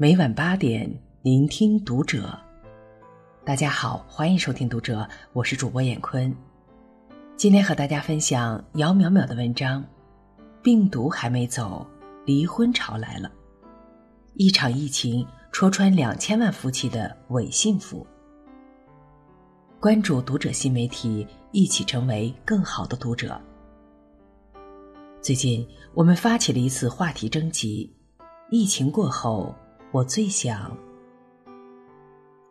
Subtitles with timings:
[0.00, 0.88] 每晚八点，
[1.22, 2.38] 聆听读者。
[3.44, 6.32] 大家好，欢迎收听读者，我是主播闫坤。
[7.36, 9.84] 今天和大家分享姚淼淼的文章：
[10.62, 11.84] 病毒还没走，
[12.24, 13.28] 离婚潮来了。
[14.34, 18.06] 一场疫情戳穿两千万夫妻的伪幸福。
[19.80, 23.36] 关注读者新媒体，一起成为更好的读者。
[25.20, 27.92] 最近，我们发起了一次话题征集：
[28.48, 29.52] 疫情过后，
[29.92, 30.76] 我最想……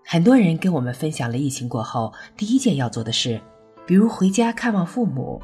[0.09, 3.41] 很多人跟我们分享了疫情过后第一件要做的事，
[3.85, 5.41] 比如回家看望父母，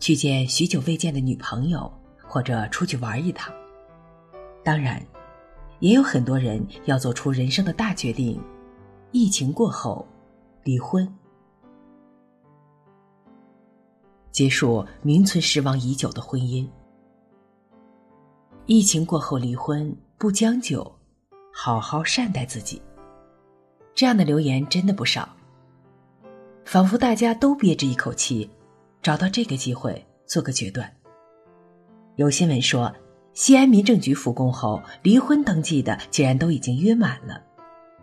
[0.00, 1.90] 去见许久未见的女朋友，
[2.26, 3.54] 或者出去玩一趟。
[4.64, 5.00] 当然，
[5.78, 8.42] 也有很多人要做出人生的大决定：
[9.12, 10.04] 疫情过后，
[10.64, 11.08] 离婚。
[14.32, 16.68] 结束名存实亡已久的婚姻。
[18.66, 20.84] 疫情过后离婚不将就，
[21.50, 22.82] 好好善待自己。
[23.94, 25.26] 这样的留言真的不少。
[26.66, 28.50] 仿佛大家都憋着一口气，
[29.00, 30.94] 找到这个机会做个决断。
[32.16, 32.94] 有新闻说，
[33.32, 37.42] 西安民政局复工后，离婚登记的竟然都已经约满了。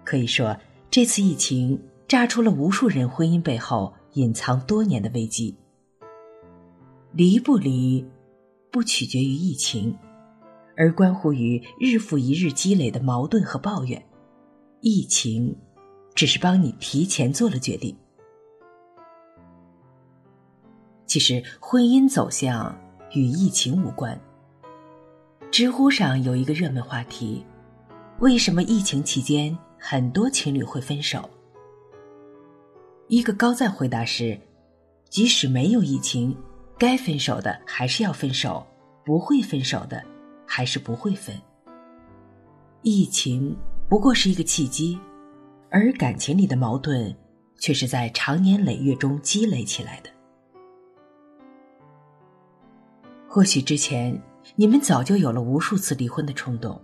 [0.04, 0.58] 可以说，
[0.90, 5.56] 这次疫情炸出了无数人婚姻背后隐藏多年的危机。
[7.12, 8.04] 离不离，
[8.72, 9.96] 不取决于疫情，
[10.78, 14.02] 而关乎于日复一日积累的矛盾和抱怨。
[14.80, 15.58] 疫情
[16.14, 17.98] 只是帮你提前做了决定。
[21.08, 22.78] 其实，婚姻走向
[23.14, 24.20] 与疫情无关。
[25.50, 27.44] 知乎上有一个热门话题：
[28.20, 31.30] 为什么疫情期间很多情侣会分手？
[33.08, 34.40] 一个高赞回答是：
[35.10, 36.38] 即使没有疫情。
[36.78, 38.64] 该分手的还是要分手，
[39.04, 40.06] 不会分手的
[40.58, 41.40] 还是不会分。
[42.82, 43.56] 疫情
[43.88, 45.00] 不过是一个契机，
[45.70, 47.16] 而感情里的矛盾
[47.60, 50.10] 却是在长年累月中积累起来的。
[53.28, 54.20] 或许之前
[54.56, 56.82] 你们早就有了无数次离婚的冲动，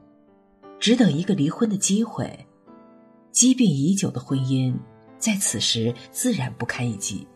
[0.80, 2.46] 只等一个离婚的机会。
[3.32, 4.76] 积病已久的婚姻，
[5.18, 7.28] 在此时自然不堪一击。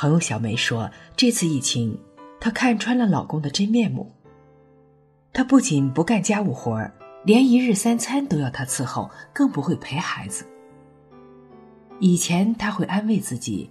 [0.00, 1.94] 朋友小梅说：“这次疫情，
[2.40, 4.10] 她看穿了老公的真面目。
[5.30, 6.90] 他不仅不干家务活儿，
[7.22, 10.46] 连一日三餐都要他伺候，更不会陪孩子。
[11.98, 13.70] 以前她会安慰自己，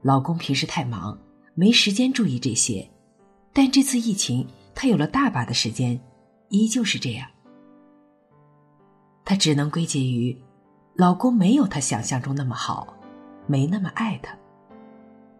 [0.00, 1.16] 老公平时太忙，
[1.54, 2.90] 没时间注意这些。
[3.52, 4.44] 但这次疫情，
[4.74, 6.00] 她有了大把的时间，
[6.48, 7.28] 依旧是这样。
[9.24, 10.36] 她只能归结于，
[10.96, 12.96] 老公没有她想象中那么好，
[13.46, 14.36] 没那么爱她。”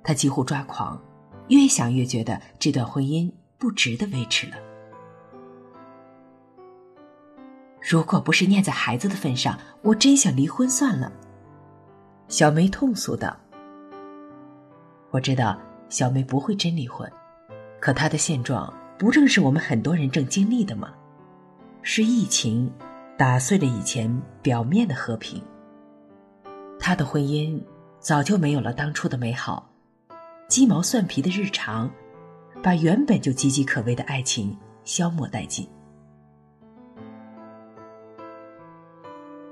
[0.03, 1.01] 她几乎抓狂，
[1.49, 4.57] 越想越觉得这段婚姻不值得维持了。
[7.81, 11.13] 如果不是念在孩子的份上，我真想离婚算了。
[12.29, 13.37] 小梅痛诉道
[15.11, 15.59] ：“我知道
[15.89, 17.11] 小梅不会真离婚，
[17.81, 20.95] 可她的现状不正是我们很多人正经历的吗？
[21.83, 22.73] 是疫情
[23.19, 25.43] 打碎了以前表面的和平。
[26.79, 27.61] 她的婚姻
[27.99, 29.69] 早就没有了当初的美好。”
[30.53, 31.91] 鸡毛蒜皮的日常，
[32.63, 34.55] 把原本就岌岌可危的爱情
[34.85, 35.67] 消磨殆尽。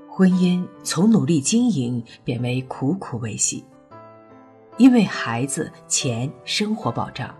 [0.07, 3.65] 婚姻从努力经营变为苦苦维系，
[4.77, 7.35] 因为孩子、钱、生活保障，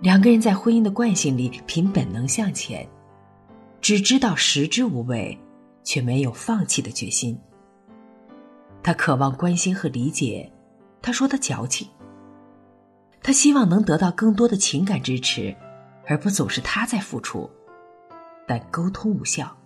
[0.00, 2.84] 两个人在婚姻的惯性里凭本能向前，
[3.80, 5.38] 只知道食之无味，
[5.84, 7.38] 却没有放弃的决心。
[8.82, 10.52] 他渴望关心和理解，
[11.00, 11.86] 他说他矫情。
[13.22, 15.54] 他希望能得到更多的情感支持，
[16.06, 17.48] 而不总是他在付出，
[18.46, 19.56] 但沟通无效。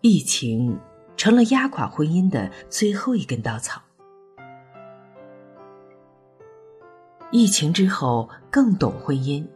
[0.00, 0.78] 疫情
[1.16, 3.82] 成了压垮婚姻的最后一根稻草。
[7.32, 9.46] 疫情之后更懂婚姻。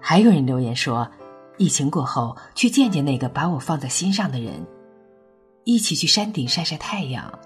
[0.00, 1.08] 还有人留言说，
[1.56, 4.66] 疫情过后去见见那个把我放在心上的人，
[5.64, 7.38] 一起去山顶晒晒太阳。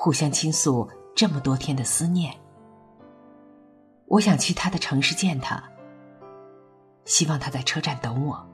[0.00, 2.32] 互相倾诉这么多天的思念，
[4.06, 5.60] 我想去他的城市见他。
[7.04, 8.46] 希望他在车站等我。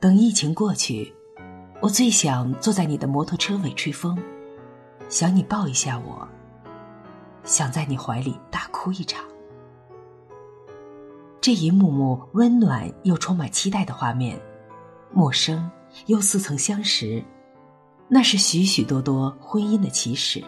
[0.00, 1.14] 等疫情过去，
[1.80, 4.18] 我最想坐在你的摩托车尾吹风，
[5.08, 6.26] 想你抱一下我，
[7.44, 9.24] 想在你怀里大哭一场。
[11.40, 14.36] 这一幕幕温暖又充满期待的画面，
[15.12, 15.70] 陌生
[16.06, 17.22] 又似曾相识。
[18.08, 20.42] 那是许许多多婚姻的起始。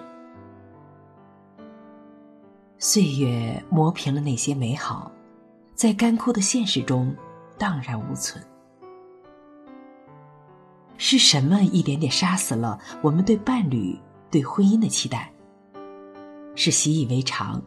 [2.78, 5.10] 岁月磨平了那些美好，
[5.74, 7.14] 在干枯的现实中
[7.58, 8.42] 荡然无存。
[10.96, 13.98] 是什么一点点杀死了我们对伴侣、
[14.30, 15.32] 对婚姻的期待？
[16.54, 17.62] 是习以为常，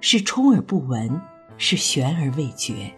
[0.00, 1.20] 是充耳不闻，
[1.56, 2.90] 是悬而未决。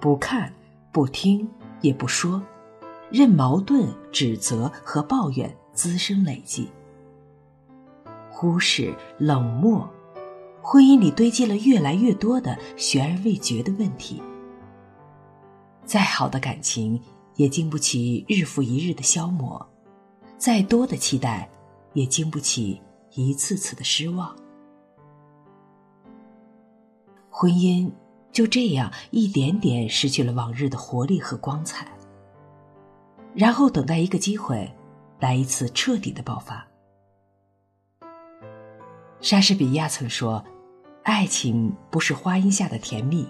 [0.00, 0.52] 不看，
[0.90, 1.48] 不听，
[1.80, 2.42] 也不说，
[3.12, 6.70] 任矛盾、指责和抱怨滋生累积，
[8.30, 9.86] 忽视、冷漠，
[10.62, 14.22] 婚姻里堆积了越来越多的悬而未决的问题。
[15.84, 16.98] 再好的感情，
[17.36, 19.60] 也经不起日复一日的消磨；
[20.38, 21.50] 再多的期待，
[21.92, 22.80] 也经不起
[23.10, 24.34] 一次次的失望。
[27.28, 27.90] 婚姻
[28.30, 31.86] 就这样一点点失去了往日的活力和光彩，
[33.34, 34.70] 然后等待一个机会，
[35.20, 36.66] 来一次彻底的爆发。
[39.20, 40.44] 莎士比亚曾说
[41.04, 43.26] ：“爱情不是花荫下的甜蜜。”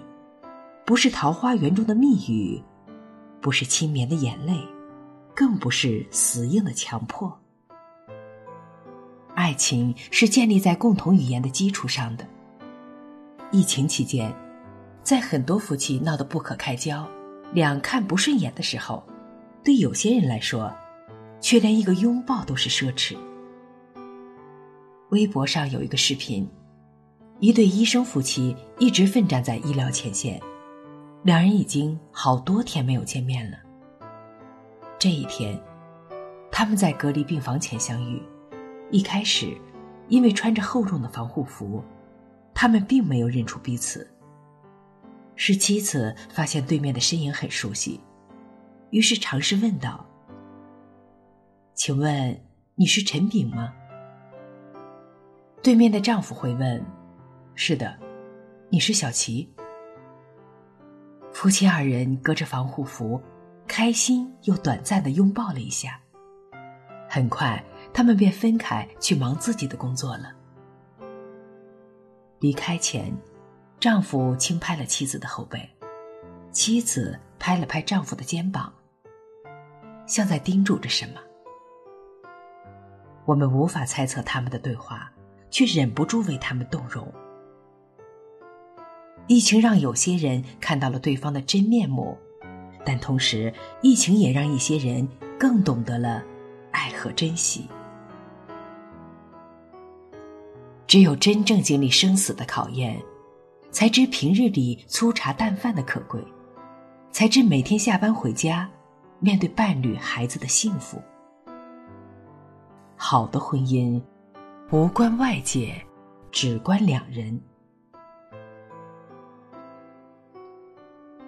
[0.85, 2.61] 不是桃花源中的蜜语，
[3.39, 4.53] 不是轻绵的眼泪，
[5.33, 7.39] 更不是死硬的强迫。
[9.33, 12.27] 爱情是建立在共同语言的基础上的。
[13.49, 14.35] 疫情期间，
[15.03, 17.07] 在很多夫妻闹得不可开交、
[17.53, 19.01] 两看不顺眼的时候，
[19.63, 20.73] 对有些人来说，
[21.39, 23.15] 却连一个拥抱都是奢侈。
[25.09, 26.49] 微博上有一个视频，
[27.39, 30.41] 一对医生夫妻一直奋战在医疗前线。
[31.23, 33.57] 两人已经好多天没有见面了。
[34.99, 35.57] 这一天，
[36.51, 38.21] 他们在隔离病房前相遇。
[38.91, 39.55] 一开始，
[40.09, 41.81] 因为穿着厚重的防护服，
[42.53, 44.05] 他们并没有认出彼此。
[45.35, 47.99] 是妻子发现对面的身影很熟悉，
[48.93, 50.05] 于是尝试问道
[51.73, 52.39] ：“请问
[52.75, 53.73] 你是陈炳吗？”
[55.63, 56.85] 对面的丈夫回问
[57.55, 57.97] ：“是的，
[58.69, 59.51] 你是小琪。”
[61.33, 63.19] 夫妻二人隔着防护服，
[63.67, 65.99] 开心又短暂的拥抱了一下。
[67.09, 70.31] 很快，他们便分开去忙自己的工作了。
[72.37, 73.11] 离开前，
[73.79, 75.67] 丈夫轻拍了妻子的后背，
[76.51, 78.71] 妻子拍了拍丈夫的肩膀，
[80.05, 81.19] 像在叮嘱着什么。
[83.25, 85.11] 我们无法猜测他们的对话，
[85.49, 87.11] 却忍不住为他们动容。
[89.27, 92.17] 疫情让有些人看到了对方的真面目，
[92.83, 95.07] 但同时，疫情也让一些人
[95.39, 96.21] 更懂得了
[96.71, 97.65] 爱和珍惜。
[100.85, 103.01] 只有真正经历生死的考验，
[103.71, 106.21] 才知平日里粗茶淡饭的可贵，
[107.09, 108.69] 才知每天下班回家，
[109.23, 111.01] 面对伴侣、孩子的幸福。
[112.97, 114.01] 好的婚姻，
[114.69, 115.81] 无关外界，
[116.29, 117.39] 只关两人。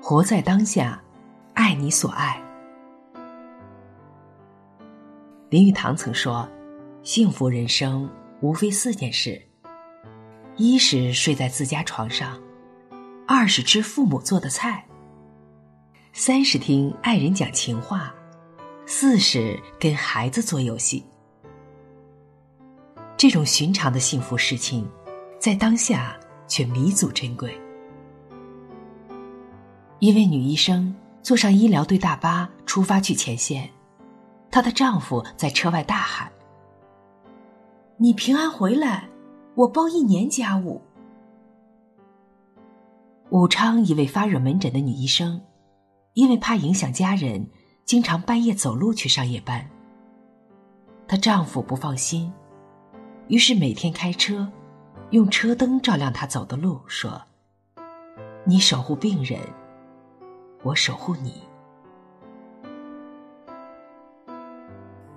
[0.01, 1.01] 活在当下，
[1.53, 2.44] 爱你所爱。
[5.50, 6.45] 林语堂曾说
[7.01, 8.09] ：“幸福人生
[8.41, 9.41] 无非四件事：
[10.57, 12.38] 一是睡在自家床上，
[13.25, 14.86] 二是吃父母做的菜，
[16.17, 18.15] 三是听爱人讲情话，
[18.86, 21.03] 四是跟孩子做游戏。”
[23.17, 24.89] 这种寻常的幸福事情，
[25.39, 26.17] 在当下
[26.48, 27.53] 却弥足珍贵。
[30.00, 33.69] 一位女医生坐上医疗队大巴出发去前线，
[34.50, 36.31] 她的丈夫在车外大喊
[38.00, 39.10] ：“你平安回来，
[39.55, 40.81] 我包一年家务。”
[43.31, 45.41] 武昌一位发热门诊的女医生，
[46.15, 47.50] 因为怕影响家人，
[47.84, 49.69] 经常半夜走路去上夜班。
[51.07, 52.31] 她丈夫不放心，
[53.27, 54.50] 于是每天开车，
[55.12, 57.22] 用车灯照亮她走的路，说
[58.45, 59.39] ：“你守护病人。”
[60.63, 61.43] 我守护你。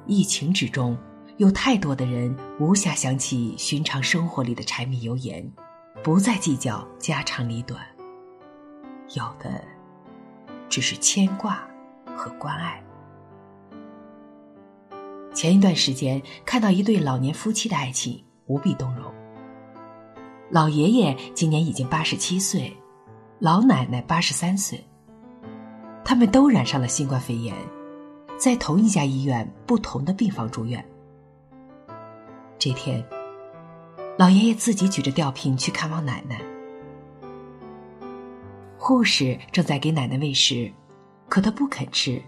[0.05, 0.99] 疫情之中，
[1.37, 5.49] 有太多的人无暇想起寻常生活里的柴米油盐，
[6.03, 7.81] 不再计较家长里短，
[9.15, 9.63] 有的
[10.69, 11.67] 只是牵挂
[12.17, 12.83] 和关爱。
[15.35, 19.13] 前一段时间看到一对老年夫妻的爱情，无比动容。
[20.51, 22.77] 老爷爷今年已经八十七岁，
[23.39, 24.85] 老奶奶八十三岁。
[26.05, 27.55] 他们都染上了新冠肺炎，
[28.39, 30.85] 在同一家医院不同的病房住院。
[32.59, 33.05] 这天，
[34.17, 36.41] 老爷爷自己举着吊瓶去看望奶奶，
[38.79, 40.73] 护士正在给奶奶喂食，
[41.29, 42.23] 可她不肯吃，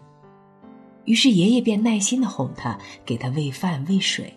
[1.05, 4.37] 于是爷爷便耐心的哄她，给她喂饭喂水。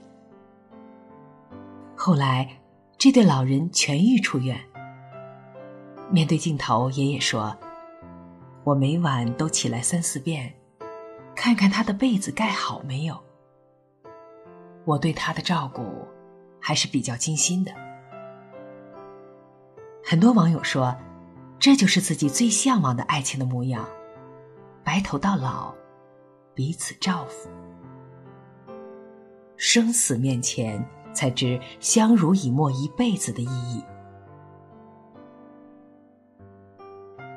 [1.95, 2.47] 后来，
[2.97, 4.59] 这对老人痊愈出院。
[6.11, 7.57] 面对镜头，爷爷说
[8.63, 10.53] ：“我每晚都起来三四遍，
[11.35, 13.19] 看看他的被子盖好没有。
[14.85, 16.07] 我对他的照顾
[16.59, 17.73] 还是比较精心的。”
[20.05, 20.95] 很多网友说，
[21.63, 23.87] 这就是自己最向往的爱情的模样，
[24.83, 25.73] 白头到老，
[26.53, 27.49] 彼此照拂。
[29.55, 33.81] 生死面前，才知相濡以沫一辈子的意义。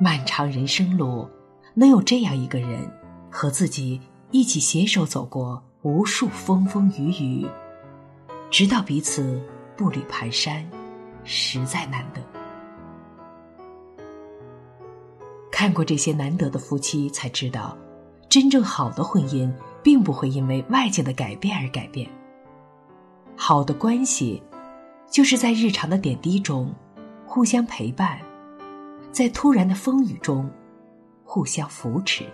[0.01, 1.31] 漫长人生路，
[1.73, 2.91] 能有这样一个人，
[3.31, 4.01] 和自己
[4.33, 7.47] 一起携手走过无数风风雨雨，
[8.51, 9.41] 直到彼此
[9.77, 10.65] 步履蹒跚，
[11.23, 12.21] 实在难得。
[15.57, 17.75] 看过这些难得的夫妻，才知道，
[18.29, 19.51] 真正好的婚姻。
[19.83, 22.11] 并不会因为外界的改变而改变。
[23.37, 24.43] 好的关系，
[25.09, 26.75] 就是在日常的点滴中
[27.25, 28.19] 互相陪伴，
[29.13, 30.51] 在突然的风雨中
[31.25, 32.25] 互相扶持。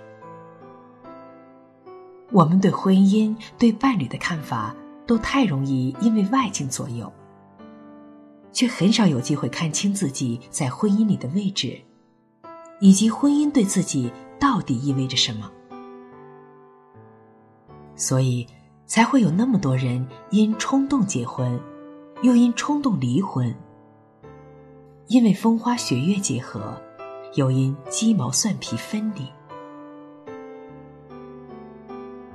[2.31, 4.75] 我们对婚姻、对伴侣的看法，
[5.07, 7.13] 都太容易因为外境左右，
[8.51, 11.79] 却很少有机会看清自己在婚姻里的位置，
[12.83, 15.49] 以及婚姻对自己到底意味着什么。
[17.95, 18.45] 所以，
[18.87, 21.61] 才会有那么多人因冲动结婚，
[22.23, 23.55] 又因冲动离婚；
[25.07, 26.77] 因为风花雪月结合，
[27.37, 29.29] 又因鸡毛蒜皮分离。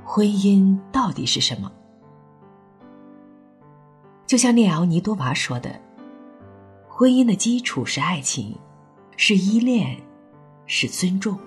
[0.05, 1.69] 婚姻到底是什么？
[4.25, 5.77] 就像列奥尼多娃说的
[6.87, 8.57] ：“婚姻的基础是爱情，
[9.17, 10.01] 是依恋，
[10.67, 11.39] 是尊重。”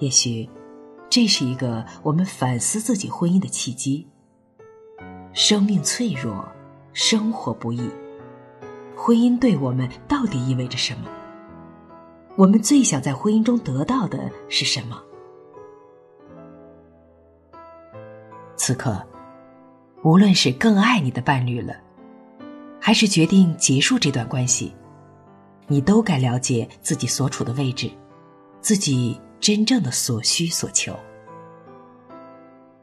[0.00, 0.48] 也许。
[1.10, 4.04] 这是一个我们反思自己婚姻的契机。
[5.32, 6.44] 生命脆弱，
[6.92, 7.88] 生活不易，
[8.96, 11.08] 婚姻对我们到底意味着什么？
[12.34, 15.00] 我们最想在婚姻中得到的是什么？
[18.56, 19.00] 此刻，
[20.02, 21.76] 无论是更爱你的伴侣了，
[22.80, 24.74] 还是决定结束这段关系，
[25.66, 27.90] 你都该了解自己所处的位置，
[28.60, 29.20] 自己。
[29.40, 30.98] 真正的所需所求，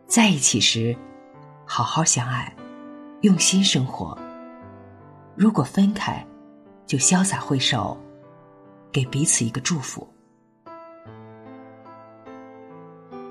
[0.06, 0.96] 在一起时，
[1.66, 2.56] 好好相爱，
[3.22, 4.16] 用心生活。
[5.36, 6.24] 如果分开，
[6.86, 8.00] 就潇洒挥手，
[8.92, 10.08] 给彼此一个祝福。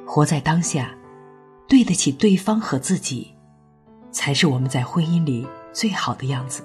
[0.05, 0.93] 活在当下，
[1.69, 3.33] 对得起对方和自己，
[4.11, 6.65] 才是我们在婚姻里最好的样子。